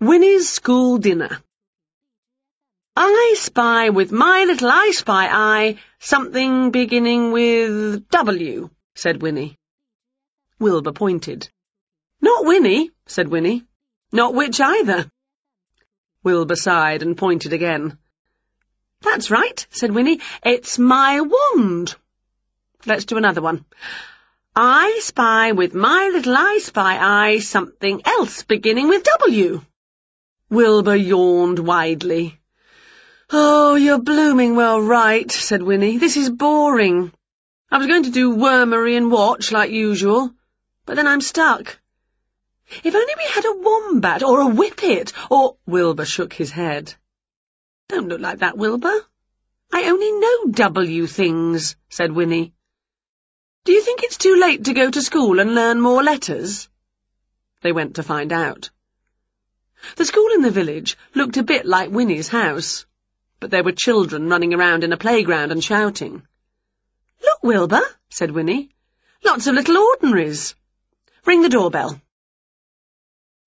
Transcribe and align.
Winnie's 0.00 0.48
school 0.48 0.98
dinner. 0.98 1.40
I 2.96 3.34
spy 3.38 3.90
with 3.90 4.12
my 4.12 4.44
little 4.44 4.68
I 4.68 4.90
spy 4.90 5.28
eye 5.30 5.78
something 5.98 6.70
beginning 6.70 7.32
with 7.32 8.08
W, 8.10 8.70
said 8.94 9.22
Winnie. 9.22 9.56
Wilbur 10.58 10.92
pointed. 10.92 11.48
Not 12.20 12.44
Winnie, 12.44 12.90
said 13.06 13.28
Winnie. 13.28 13.64
Not 14.12 14.34
witch 14.34 14.60
either. 14.60 15.10
Wilbur 16.22 16.56
sighed 16.56 17.02
and 17.02 17.16
pointed 17.16 17.52
again. 17.52 17.98
That's 19.00 19.30
right, 19.30 19.66
said 19.70 19.90
Winnie. 19.90 20.20
It's 20.44 20.78
my 20.78 21.20
wand. 21.20 21.94
Let's 22.84 23.04
do 23.04 23.16
another 23.16 23.42
one. 23.42 23.64
I 24.56 25.00
spy 25.02 25.52
with 25.52 25.74
my 25.74 26.10
little 26.12 26.36
I 26.36 26.58
spy 26.58 26.98
eye 26.98 27.38
something 27.38 28.02
else 28.04 28.42
beginning 28.42 28.88
with 28.88 29.04
W. 29.20 29.62
Wilbur 30.50 30.96
yawned 30.96 31.58
widely. 31.58 32.38
Oh, 33.30 33.74
you're 33.74 33.98
blooming 33.98 34.56
well 34.56 34.80
right, 34.80 35.30
said 35.30 35.62
Winnie. 35.62 35.98
This 35.98 36.16
is 36.16 36.30
boring. 36.30 37.12
I 37.70 37.78
was 37.78 37.86
going 37.86 38.04
to 38.04 38.10
do 38.10 38.36
wormery 38.36 38.96
and 38.96 39.10
watch 39.10 39.50
like 39.50 39.70
usual, 39.70 40.32
but 40.86 40.96
then 40.96 41.08
I'm 41.08 41.20
stuck. 41.20 41.78
If 42.82 42.94
only 42.94 43.14
we 43.16 43.24
had 43.24 43.44
a 43.44 43.56
wombat 43.56 44.22
or 44.22 44.40
a 44.40 44.48
whippet 44.48 45.12
or... 45.30 45.56
Wilbur 45.66 46.04
shook 46.04 46.32
his 46.32 46.50
head. 46.50 46.94
Don't 47.88 48.08
look 48.08 48.20
like 48.20 48.38
that, 48.38 48.56
Wilbur. 48.56 49.04
I 49.72 49.90
only 49.90 50.12
know 50.12 50.52
W 50.52 51.06
things, 51.06 51.76
said 51.88 52.12
Winnie. 52.12 52.52
Do 53.64 53.72
you 53.72 53.82
think 53.82 54.02
it's 54.02 54.18
too 54.18 54.36
late 54.36 54.64
to 54.64 54.74
go 54.74 54.90
to 54.90 55.02
school 55.02 55.40
and 55.40 55.54
learn 55.54 55.80
more 55.80 56.02
letters? 56.02 56.68
They 57.62 57.72
went 57.72 57.96
to 57.96 58.02
find 58.02 58.32
out. 58.32 58.70
The 59.96 60.04
school 60.04 60.30
in 60.32 60.42
the 60.42 60.50
village 60.50 60.96
looked 61.14 61.36
a 61.36 61.42
bit 61.42 61.66
like 61.66 61.90
Winnie's 61.90 62.28
house, 62.28 62.86
but 63.40 63.50
there 63.50 63.64
were 63.64 63.72
children 63.72 64.28
running 64.28 64.54
around 64.54 64.84
in 64.84 64.92
a 64.92 64.96
playground 64.96 65.52
and 65.52 65.62
shouting. 65.62 66.26
Look, 67.22 67.42
Wilbur, 67.42 67.82
said 68.08 68.30
Winnie. 68.30 68.70
Lots 69.22 69.46
of 69.46 69.54
little 69.54 69.78
ordinaries. 69.78 70.54
Ring 71.26 71.42
the 71.42 71.48
doorbell. 71.48 72.00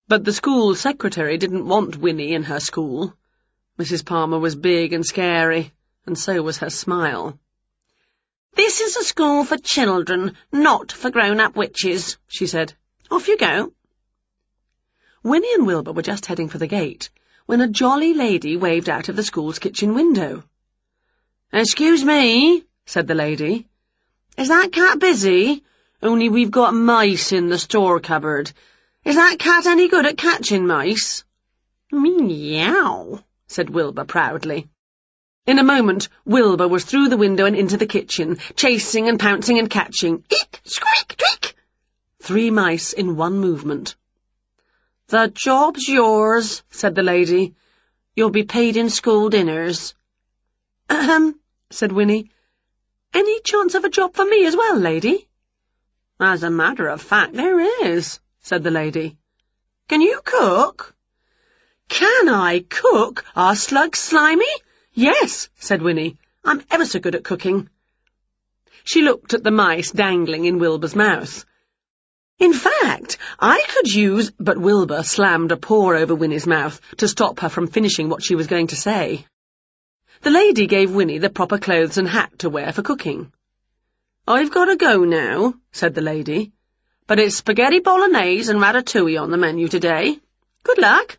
But 0.08 0.24
the 0.24 0.32
school 0.32 0.74
secretary 0.74 1.36
didn't 1.36 1.68
want 1.68 1.96
Winnie 1.96 2.32
in 2.32 2.44
her 2.44 2.60
school. 2.60 3.14
Mrs. 3.78 4.04
Palmer 4.04 4.38
was 4.38 4.56
big 4.56 4.92
and 4.92 5.04
scary, 5.04 5.72
and 6.06 6.18
so 6.18 6.42
was 6.42 6.58
her 6.58 6.70
smile. 6.70 7.38
This 8.54 8.80
is 8.80 8.96
a 8.96 9.04
school 9.04 9.44
for 9.44 9.56
children, 9.56 10.36
not 10.50 10.90
for 10.90 11.10
grown-up 11.10 11.54
witches, 11.54 12.18
she 12.26 12.46
said. 12.46 12.74
Off 13.10 13.28
you 13.28 13.36
go. 13.36 13.72
Winnie 15.22 15.52
and 15.54 15.66
Wilbur 15.66 15.92
were 15.92 16.02
just 16.02 16.26
heading 16.26 16.48
for 16.48 16.58
the 16.58 16.66
gate, 16.66 17.10
when 17.46 17.60
a 17.60 17.68
jolly 17.68 18.14
lady 18.14 18.56
waved 18.56 18.88
out 18.88 19.08
of 19.08 19.16
the 19.16 19.24
school's 19.24 19.58
kitchen 19.58 19.94
window. 19.94 20.44
Excuse 21.52 22.04
me, 22.04 22.64
said 22.86 23.06
the 23.06 23.14
lady. 23.14 23.66
Is 24.36 24.48
that 24.48 24.70
cat 24.70 24.98
busy? 24.98 25.64
Only 26.00 26.28
we've 26.28 26.50
got 26.50 26.74
mice 26.74 27.32
in 27.32 27.48
the 27.48 27.58
store 27.58 27.98
cupboard. 27.98 28.52
Is 29.04 29.16
that 29.16 29.38
cat 29.38 29.66
any 29.66 29.88
good 29.88 30.06
at 30.06 30.16
catching 30.16 30.66
mice? 30.66 31.24
Meow, 31.90 33.24
said 33.48 33.70
Wilbur 33.70 34.04
proudly. 34.04 34.68
In 35.46 35.58
a 35.58 35.64
moment, 35.64 36.08
Wilbur 36.26 36.68
was 36.68 36.84
through 36.84 37.08
the 37.08 37.16
window 37.16 37.46
and 37.46 37.56
into 37.56 37.76
the 37.76 37.86
kitchen, 37.86 38.38
chasing 38.54 39.08
and 39.08 39.18
pouncing 39.18 39.58
and 39.58 39.68
catching. 39.68 40.22
Eek! 40.30 40.60
Squeak! 40.64 41.16
Tweak! 41.16 41.56
Three 42.20 42.50
mice 42.50 42.92
in 42.92 43.16
one 43.16 43.38
movement. 43.38 43.96
The 45.08 45.28
job's 45.28 45.88
yours, 45.88 46.62
said 46.68 46.94
the 46.94 47.02
lady. 47.02 47.54
You'll 48.14 48.28
be 48.30 48.42
paid 48.42 48.76
in 48.76 48.90
school 48.90 49.30
dinners. 49.30 49.94
Ahem, 50.90 51.40
said 51.70 51.92
Winnie. 51.92 52.30
Any 53.14 53.40
chance 53.40 53.74
of 53.74 53.84
a 53.84 53.88
job 53.88 54.14
for 54.14 54.26
me 54.26 54.44
as 54.44 54.54
well, 54.54 54.76
lady? 54.76 55.26
As 56.20 56.42
a 56.42 56.50
matter 56.50 56.88
of 56.88 57.00
fact, 57.00 57.32
there 57.32 57.58
is, 57.86 58.20
said 58.40 58.62
the 58.62 58.70
lady. 58.70 59.16
Can 59.88 60.02
you 60.02 60.20
cook? 60.22 60.94
Can 61.88 62.28
I 62.28 62.60
cook? 62.68 63.24
Are 63.34 63.56
slugs 63.56 64.00
slimy? 64.00 64.44
Yes, 64.92 65.48
said 65.56 65.80
Winnie. 65.80 66.18
I'm 66.44 66.62
ever 66.70 66.84
so 66.84 66.98
good 67.00 67.14
at 67.14 67.24
cooking. 67.24 67.70
She 68.84 69.00
looked 69.00 69.32
at 69.32 69.42
the 69.42 69.50
mice 69.50 69.90
dangling 69.90 70.44
in 70.44 70.58
Wilbur's 70.58 70.94
mouth. 70.94 71.46
In 72.38 72.52
fact, 72.52 73.18
I 73.40 73.62
could 73.68 73.92
use... 73.92 74.30
But 74.38 74.58
Wilbur 74.58 75.02
slammed 75.02 75.50
a 75.50 75.56
paw 75.56 75.92
over 75.94 76.14
Winnie's 76.14 76.46
mouth 76.46 76.80
to 76.98 77.08
stop 77.08 77.40
her 77.40 77.48
from 77.48 77.66
finishing 77.66 78.08
what 78.08 78.22
she 78.22 78.36
was 78.36 78.46
going 78.46 78.68
to 78.68 78.76
say. 78.76 79.26
The 80.22 80.30
lady 80.30 80.66
gave 80.66 80.92
Winnie 80.92 81.18
the 81.18 81.30
proper 81.30 81.58
clothes 81.58 81.98
and 81.98 82.08
hat 82.08 82.38
to 82.40 82.50
wear 82.50 82.72
for 82.72 82.82
cooking. 82.82 83.32
I've 84.26 84.52
got 84.52 84.66
to 84.66 84.76
go 84.76 85.04
now, 85.04 85.54
said 85.72 85.94
the 85.94 86.00
lady, 86.00 86.52
but 87.06 87.18
it's 87.18 87.36
spaghetti 87.36 87.80
bolognese 87.80 88.50
and 88.50 88.60
ratatouille 88.60 89.20
on 89.20 89.30
the 89.30 89.36
menu 89.36 89.66
today. 89.66 90.18
Good 90.62 90.78
luck. 90.78 91.18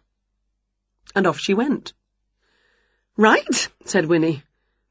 And 1.15 1.25
off 1.27 1.39
she 1.39 1.53
went. 1.53 1.93
Right, 3.17 3.67
said 3.85 4.05
Winnie. 4.05 4.43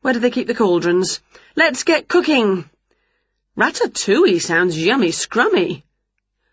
Where 0.02 0.12
do 0.12 0.20
they 0.20 0.30
keep 0.30 0.46
the 0.46 0.54
cauldrons? 0.54 1.20
Let's 1.54 1.84
get 1.84 2.08
cooking. 2.08 2.68
Ratatouille 3.56 4.42
sounds 4.42 4.76
yummy 4.76 5.08
scrummy. 5.08 5.84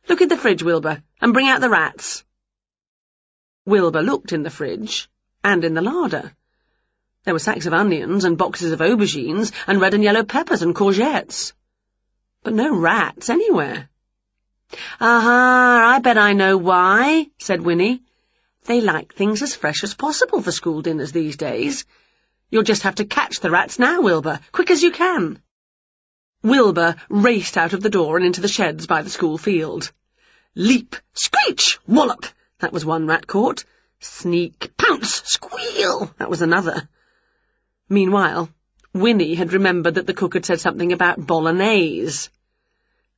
Look 0.07 0.21
in 0.21 0.29
the 0.29 0.37
fridge, 0.37 0.61
Wilbur, 0.61 1.01
and 1.19 1.33
bring 1.33 1.47
out 1.47 1.61
the 1.61 1.69
rats. 1.69 2.23
Wilbur 3.65 4.01
looked 4.01 4.33
in 4.33 4.43
the 4.43 4.49
fridge, 4.49 5.09
and 5.43 5.63
in 5.63 5.73
the 5.73 5.81
larder. 5.81 6.35
There 7.23 7.33
were 7.33 7.39
sacks 7.39 7.65
of 7.65 7.73
onions 7.73 8.23
and 8.23 8.37
boxes 8.37 8.71
of 8.71 8.79
aubergines 8.79 9.51
and 9.65 9.81
red 9.81 9.95
and 9.95 10.03
yellow 10.03 10.23
peppers 10.23 10.61
and 10.61 10.75
courgettes. 10.75 11.53
But 12.43 12.53
no 12.53 12.75
rats 12.75 13.31
anywhere. 13.31 13.89
Aha, 15.01 15.95
I 15.95 15.99
bet 15.99 16.19
I 16.19 16.33
know 16.33 16.57
why, 16.57 17.27
said 17.39 17.61
Winnie. 17.61 18.03
They 18.65 18.81
like 18.81 19.13
things 19.13 19.41
as 19.41 19.55
fresh 19.55 19.83
as 19.83 19.95
possible 19.95 20.41
for 20.41 20.51
school 20.51 20.83
dinners 20.83 21.11
these 21.11 21.37
days. 21.37 21.85
You'll 22.51 22.63
just 22.63 22.83
have 22.83 22.95
to 22.95 23.05
catch 23.05 23.39
the 23.39 23.49
rats 23.49 23.79
now, 23.79 24.01
Wilbur, 24.01 24.39
quick 24.51 24.69
as 24.69 24.83
you 24.83 24.91
can. 24.91 25.41
Wilbur 26.45 26.95
raced 27.09 27.57
out 27.57 27.73
of 27.73 27.81
the 27.81 27.89
door 27.89 28.17
and 28.17 28.25
into 28.25 28.39
the 28.39 28.47
sheds 28.47 28.85
by 28.85 29.01
the 29.01 29.09
school 29.09 29.39
field. 29.39 29.91
Leap, 30.53 30.95
screech, 31.13 31.79
wallop, 31.87 32.27
that 32.59 32.71
was 32.71 32.85
one 32.85 33.07
rat 33.07 33.25
caught. 33.25 33.65
Sneak, 33.99 34.71
pounce, 34.77 35.23
squeal, 35.25 36.13
that 36.19 36.29
was 36.29 36.43
another. 36.43 36.87
Meanwhile, 37.89 38.49
Winnie 38.93 39.33
had 39.33 39.53
remembered 39.53 39.95
that 39.95 40.05
the 40.05 40.13
cook 40.13 40.35
had 40.35 40.45
said 40.45 40.59
something 40.59 40.93
about 40.93 41.25
bolognese. 41.25 42.29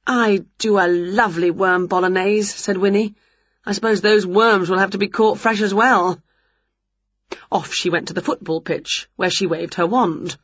I 0.08 0.46
do 0.58 0.80
a 0.80 0.88
lovely 0.88 1.52
worm 1.52 1.88
bolognese, 1.88 2.58
said 2.58 2.78
Winnie. 2.78 3.16
I 3.66 3.74
suppose 3.74 4.00
those 4.00 4.26
worms 4.26 4.70
will 4.70 4.80
have 4.80 4.92
to 4.92 4.98
be 4.98 5.10
caught 5.10 5.38
fresh 5.38 5.60
as 5.60 5.74
well. 5.74 6.24
Off 7.52 7.74
she 7.74 7.90
went 7.90 8.08
to 8.08 8.14
the 8.14 8.22
football 8.22 8.62
pitch, 8.62 9.10
where 9.18 9.30
she 9.30 9.48
waved 9.48 9.74
her 9.74 9.86
wand. 9.86 10.38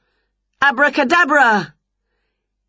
Abracadabra! 0.61 1.73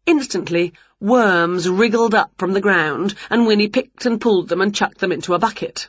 Instantly, 0.07 0.75
worms 1.01 1.69
wriggled 1.69 2.15
up 2.15 2.33
from 2.37 2.53
the 2.53 2.61
ground, 2.61 3.15
and 3.31 3.47
Winnie 3.47 3.69
picked 3.69 4.05
and 4.05 4.21
pulled 4.21 4.49
them 4.49 4.61
and 4.61 4.75
chucked 4.75 4.99
them 4.99 5.13
into 5.13 5.33
a 5.33 5.39
bucket. 5.39 5.89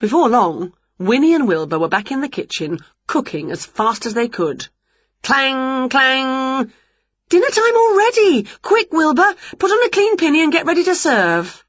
Before 0.00 0.28
long, 0.28 0.72
Winnie 0.98 1.34
and 1.34 1.46
Wilbur 1.46 1.78
were 1.78 1.88
back 1.88 2.10
in 2.10 2.20
the 2.20 2.28
kitchen, 2.28 2.80
cooking 3.06 3.52
as 3.52 3.64
fast 3.64 4.06
as 4.06 4.14
they 4.14 4.26
could. 4.26 4.66
Clang, 5.22 5.88
clang! 5.88 6.72
Dinner 7.28 7.50
time 7.50 7.76
already! 7.76 8.46
Quick, 8.62 8.92
Wilbur! 8.92 9.34
Put 9.58 9.70
on 9.70 9.86
a 9.86 9.90
clean 9.90 10.16
pinny 10.16 10.42
and 10.42 10.52
get 10.52 10.66
ready 10.66 10.82
to 10.84 10.94
serve. 10.96 11.64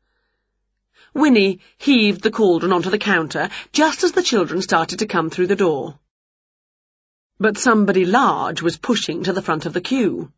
Winnie 1.13 1.59
heaved 1.77 2.21
the 2.21 2.31
cauldron 2.31 2.71
onto 2.71 2.89
the 2.89 2.97
counter 2.97 3.49
just 3.73 4.03
as 4.03 4.13
the 4.13 4.23
children 4.23 4.61
started 4.61 4.99
to 4.99 5.05
come 5.05 5.29
through 5.29 5.47
the 5.47 5.55
door. 5.55 5.99
But 7.39 7.57
somebody 7.57 8.05
large 8.05 8.61
was 8.61 8.77
pushing 8.77 9.23
to 9.23 9.33
the 9.33 9.41
front 9.41 9.65
of 9.65 9.73
the 9.73 9.81
queue. 9.81 10.31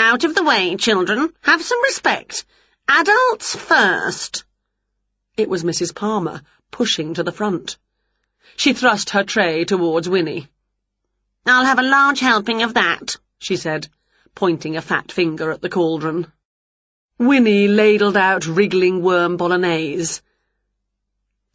Out 0.00 0.22
of 0.22 0.36
the 0.36 0.44
way, 0.44 0.76
children. 0.76 1.34
Have 1.42 1.60
some 1.60 1.82
respect. 1.82 2.44
Adults 2.86 3.56
first. 3.56 4.44
It 5.36 5.48
was 5.48 5.64
Mrs. 5.64 5.92
Palmer, 5.92 6.42
pushing 6.70 7.14
to 7.14 7.24
the 7.24 7.32
front. 7.32 7.76
She 8.56 8.74
thrust 8.74 9.10
her 9.10 9.24
tray 9.24 9.64
towards 9.64 10.08
Winnie. 10.08 10.46
I'll 11.44 11.64
have 11.64 11.80
a 11.80 11.90
large 11.96 12.20
helping 12.20 12.62
of 12.62 12.74
that, 12.74 13.16
she 13.40 13.56
said, 13.56 13.88
pointing 14.36 14.76
a 14.76 14.82
fat 14.82 15.10
finger 15.10 15.50
at 15.50 15.62
the 15.62 15.68
cauldron. 15.68 16.32
Winnie 17.18 17.66
ladled 17.66 18.16
out 18.16 18.46
wriggling 18.46 19.02
worm 19.02 19.36
bolognese. 19.36 20.22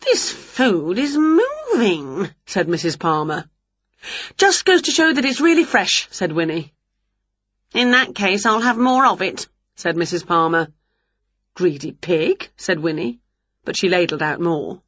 This 0.01 0.29
food 0.29 0.99
is 0.99 1.15
moving, 1.15 2.29
said 2.45 2.67
Mrs. 2.67 2.99
Palmer. 2.99 3.45
Just 4.35 4.65
goes 4.65 4.81
to 4.81 4.91
show 4.91 5.13
that 5.13 5.23
it's 5.23 5.39
really 5.39 5.63
fresh, 5.63 6.09
said 6.11 6.33
Winnie. 6.33 6.72
In 7.73 7.91
that 7.91 8.13
case, 8.13 8.45
I'll 8.45 8.61
have 8.61 8.77
more 8.77 9.05
of 9.05 9.21
it, 9.21 9.47
said 9.75 9.95
Mrs. 9.95 10.25
Palmer. 10.25 10.67
Greedy 11.55 11.91
pig, 11.91 12.49
said 12.55 12.79
Winnie, 12.79 13.19
but 13.65 13.75
she 13.75 13.89
ladled 13.89 14.21
out 14.21 14.39
more. 14.39 14.81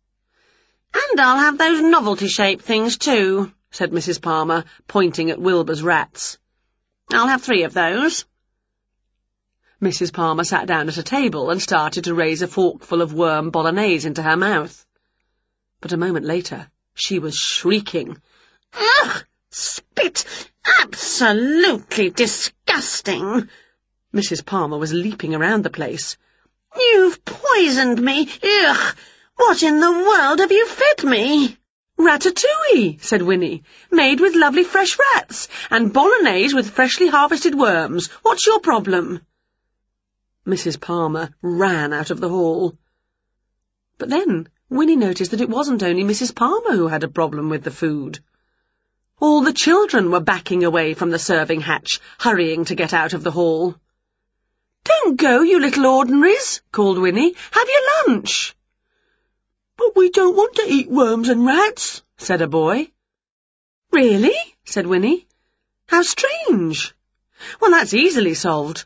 And 0.93 1.19
I'll 1.19 1.37
have 1.37 1.57
those 1.57 1.81
novelty-shaped 1.81 2.63
things 2.63 2.97
too, 2.97 3.51
said 3.71 3.91
Mrs. 3.91 4.21
Palmer, 4.21 4.65
pointing 4.87 5.31
at 5.31 5.41
Wilbur's 5.41 5.81
rats. 5.81 6.37
I'll 7.11 7.27
have 7.27 7.41
three 7.41 7.63
of 7.63 7.73
those. 7.73 8.25
Mrs. 9.81 10.13
Palmer 10.13 10.43
sat 10.43 10.67
down 10.67 10.87
at 10.87 10.97
a 10.97 11.03
table 11.03 11.49
and 11.49 11.61
started 11.61 12.05
to 12.05 12.13
raise 12.13 12.41
a 12.41 12.47
forkful 12.47 13.01
of 13.01 13.13
worm 13.13 13.49
bolognese 13.49 14.07
into 14.07 14.23
her 14.23 14.37
mouth. 14.37 14.85
But 15.81 15.91
a 15.91 15.97
moment 15.97 16.25
later, 16.25 16.71
she 16.93 17.19
was 17.19 17.35
shrieking. 17.35 18.21
Ugh! 18.73 19.25
Spit! 19.57 20.25
Absolutely 20.81 22.09
disgusting! 22.09 23.47
Mrs. 24.13 24.45
Palmer 24.45 24.77
was 24.77 24.91
leaping 24.91 25.33
around 25.33 25.63
the 25.63 25.69
place. 25.69 26.17
You've 26.75 27.23
poisoned 27.23 28.01
me! 28.01 28.29
Ugh! 28.43 28.97
What 29.37 29.63
in 29.63 29.79
the 29.79 29.93
world 29.93 30.39
have 30.39 30.51
you 30.51 30.67
fed 30.67 31.05
me? 31.05 31.57
Ratatouille, 31.97 33.01
said 33.01 33.21
Winnie, 33.21 33.63
made 33.89 34.19
with 34.19 34.35
lovely 34.35 34.65
fresh 34.65 34.97
rats, 35.13 35.47
and 35.69 35.93
bolognese 35.93 36.53
with 36.53 36.71
freshly 36.71 37.07
harvested 37.07 37.55
worms. 37.55 38.07
What's 38.23 38.45
your 38.45 38.59
problem? 38.59 39.21
Mrs. 40.45 40.81
Palmer 40.81 41.29
ran 41.41 41.93
out 41.93 42.11
of 42.11 42.19
the 42.19 42.27
hall. 42.27 42.77
But 43.97 44.09
then 44.09 44.49
Winnie 44.67 44.97
noticed 44.97 45.31
that 45.31 45.39
it 45.39 45.47
wasn't 45.47 45.81
only 45.81 46.03
Mrs. 46.03 46.35
Palmer 46.35 46.75
who 46.75 46.89
had 46.89 47.05
a 47.05 47.07
problem 47.07 47.47
with 47.47 47.63
the 47.63 47.71
food. 47.71 48.19
All 49.19 49.41
the 49.41 49.53
children 49.53 50.11
were 50.11 50.19
backing 50.19 50.63
away 50.63 50.93
from 50.93 51.09
the 51.09 51.19
serving 51.19 51.61
hatch, 51.61 51.99
hurrying 52.19 52.65
to 52.65 52.75
get 52.75 52.93
out 52.93 53.13
of 53.13 53.23
the 53.23 53.31
hall. 53.31 53.75
Don't 54.83 55.15
go, 55.15 55.41
you 55.41 55.59
little 55.59 55.85
ordinaries, 55.85 56.61
called 56.71 56.97
Winnie. 56.97 57.33
Have 57.51 57.67
your 57.69 58.07
lunch. 58.07 58.55
But 59.77 59.95
we 59.95 60.09
don't 60.09 60.35
want 60.35 60.55
to 60.55 60.67
eat 60.67 60.89
worms 60.89 61.29
and 61.29 61.45
rats, 61.45 62.03
said 62.17 62.41
a 62.41 62.47
boy. 62.47 62.91
Really? 63.91 64.35
said 64.65 64.85
Winnie. 64.85 65.27
How 65.87 66.01
strange. 66.01 66.93
Well, 67.61 67.71
that's 67.71 67.93
easily 67.93 68.33
solved. 68.33 68.85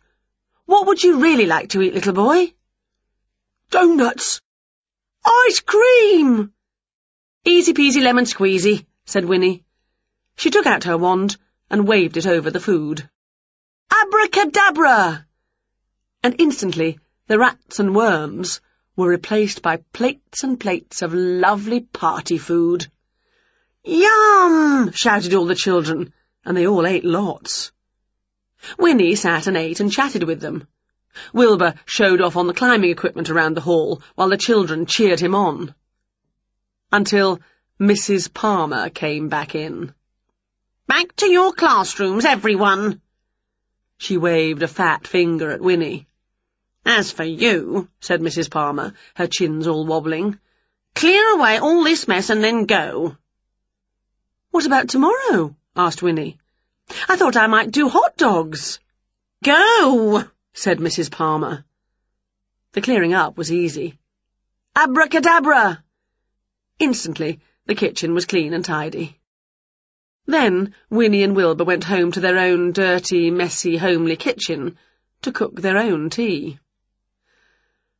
What 0.65 0.85
would 0.87 1.03
you 1.03 1.19
really 1.19 1.47
like 1.47 1.69
to 1.69 1.81
eat, 1.81 1.95
little 1.95 2.13
boy? 2.13 2.53
Donuts. 3.71 4.41
Ice 5.25 5.59
cream! 5.61 6.53
Easy 7.45 7.73
peasy 7.73 8.03
lemon 8.03 8.25
squeezy, 8.25 8.85
said 9.05 9.25
Winnie. 9.25 9.63
She 10.39 10.51
took 10.51 10.65
out 10.65 10.85
her 10.85 10.97
wand 10.97 11.35
and 11.69 11.85
waved 11.85 12.15
it 12.15 12.25
over 12.25 12.49
the 12.49 12.61
food. 12.61 13.09
Abracadabra! 13.91 15.27
And 16.23 16.35
instantly 16.39 16.97
the 17.27 17.37
rats 17.37 17.77
and 17.77 17.93
worms 17.93 18.61
were 18.95 19.09
replaced 19.09 19.61
by 19.61 19.83
plates 19.91 20.41
and 20.41 20.57
plates 20.57 21.01
of 21.01 21.13
lovely 21.13 21.81
party 21.81 22.37
food. 22.37 22.89
Yum! 23.83 24.93
shouted 24.93 25.33
all 25.33 25.45
the 25.45 25.55
children, 25.55 26.13
and 26.45 26.55
they 26.55 26.65
all 26.65 26.87
ate 26.87 27.03
lots. 27.03 27.73
Winnie 28.77 29.15
sat 29.15 29.45
and 29.45 29.57
ate 29.57 29.81
and 29.81 29.91
chatted 29.91 30.23
with 30.23 30.39
them. 30.39 30.69
Wilbur 31.33 31.73
showed 31.83 32.21
off 32.21 32.37
on 32.37 32.47
the 32.47 32.53
climbing 32.53 32.91
equipment 32.91 33.29
around 33.29 33.57
the 33.57 33.67
hall, 33.67 34.01
while 34.15 34.29
the 34.29 34.37
children 34.37 34.85
cheered 34.85 35.19
him 35.19 35.35
on. 35.35 35.75
Until 36.93 37.41
Mrs. 37.77 38.33
Palmer 38.33 38.89
came 38.89 39.27
back 39.27 39.53
in. 39.53 39.93
Back 40.89 41.15
to 41.17 41.27
your 41.27 41.53
classrooms, 41.53 42.25
everyone! 42.25 42.99
She 43.99 44.17
waved 44.17 44.63
a 44.63 44.67
fat 44.67 45.05
finger 45.05 45.51
at 45.51 45.61
Winnie. 45.61 46.07
As 46.83 47.11
for 47.11 47.23
you, 47.23 47.87
said 47.99 48.21
Mrs. 48.21 48.49
Palmer, 48.49 48.95
her 49.13 49.27
chins 49.27 49.67
all 49.67 49.85
wobbling, 49.85 50.39
clear 50.95 51.29
away 51.35 51.59
all 51.59 51.83
this 51.83 52.07
mess 52.07 52.31
and 52.31 52.43
then 52.43 52.65
go. 52.65 53.15
What 54.49 54.65
about 54.65 54.89
tomorrow? 54.89 55.55
asked 55.75 56.01
Winnie. 56.01 56.39
I 57.07 57.17
thought 57.17 57.37
I 57.37 57.45
might 57.45 57.69
do 57.69 57.87
hot 57.87 58.17
dogs. 58.17 58.79
Go, 59.43 60.23
said 60.53 60.79
Mrs. 60.79 61.11
Palmer. 61.11 61.65
The 62.71 62.81
clearing 62.81 63.13
up 63.13 63.37
was 63.37 63.51
easy. 63.51 63.99
Abracadabra! 64.75 65.83
Instantly, 66.79 67.41
the 67.67 67.75
kitchen 67.75 68.15
was 68.15 68.25
clean 68.25 68.55
and 68.55 68.65
tidy. 68.65 69.19
Then 70.25 70.73
Winnie 70.89 71.23
and 71.23 71.35
Wilbur 71.35 71.63
went 71.63 71.83
home 71.83 72.11
to 72.11 72.19
their 72.19 72.37
own 72.37 72.71
dirty, 72.71 73.31
messy, 73.31 73.77
homely 73.77 74.15
kitchen 74.15 74.77
to 75.21 75.31
cook 75.31 75.61
their 75.61 75.77
own 75.77 76.09
tea. 76.09 76.59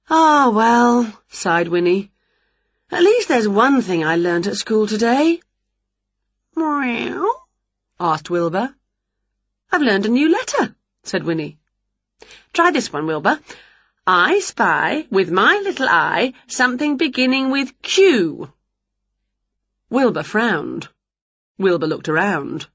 Ah, 0.09 0.49
well, 0.49 1.21
sighed 1.29 1.67
Winnie. 1.67 2.11
At 2.91 3.03
least 3.03 3.27
there's 3.27 3.47
one 3.47 3.81
thing 3.81 4.03
I 4.03 4.15
learnt 4.15 4.47
at 4.47 4.57
school 4.57 4.87
today. 4.87 5.41
Meow? 6.55 7.27
asked 7.99 8.29
Wilbur. 8.29 8.73
I've 9.71 9.81
learned 9.81 10.05
a 10.05 10.09
new 10.09 10.29
letter, 10.29 10.75
said 11.03 11.23
Winnie. 11.23 11.59
Try 12.53 12.71
this 12.71 12.91
one, 12.91 13.05
Wilbur. 13.05 13.39
I 14.07 14.39
spy, 14.39 15.05
with 15.11 15.29
my 15.29 15.61
little 15.63 15.87
eye, 15.87 16.33
something 16.47 16.97
beginning 16.97 17.51
with 17.51 17.79
Q. 17.83 18.51
Wilbur 19.91 20.23
frowned. 20.23 20.87
Wilbur 21.59 21.87
looked 21.87 22.07
around. 22.07 22.67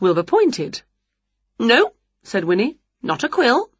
Wilbur 0.00 0.22
pointed. 0.22 0.80
No, 1.58 1.92
said 2.22 2.44
Winnie, 2.44 2.78
not 3.02 3.24
a 3.24 3.28
quill. 3.28 3.70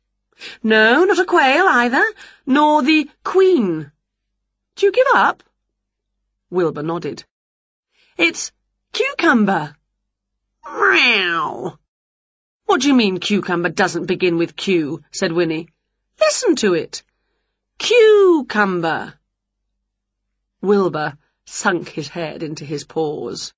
No, 0.63 1.05
not 1.05 1.19
a 1.19 1.25
quail 1.25 1.67
either, 1.67 2.05
nor 2.45 2.83
the 2.83 3.09
queen. 3.25 3.91
Do 4.77 4.87
you 4.87 4.93
give 4.93 5.07
up? 5.15 5.43
Wilbur 6.51 6.83
nodded. 6.83 7.25
It's 8.19 8.53
cucumber. 8.93 9.75
Meow. 10.67 11.79
What 12.67 12.83
do 12.83 12.89
you 12.89 12.95
mean 12.95 13.21
cucumber 13.21 13.71
doesn't 13.71 14.05
begin 14.05 14.37
with 14.37 14.55
Q? 14.55 15.03
said 15.13 15.33
Winnie. 15.33 15.71
Listen 16.21 16.57
to 16.57 16.75
it. 16.75 17.03
Cucumber. 17.79 19.15
Wilbur 20.61 21.17
sunk 21.47 21.89
his 21.89 22.09
head 22.09 22.43
into 22.43 22.67
his 22.67 22.85
paws. 22.85 23.55